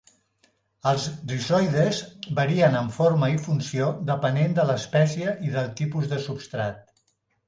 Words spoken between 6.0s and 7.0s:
de substrat.